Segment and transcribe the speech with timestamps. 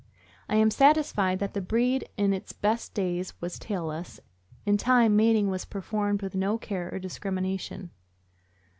[0.49, 4.19] I am satisfied that the breed in its best days was tailless;
[4.65, 7.91] in time, mating was per formed with no care or discrimination.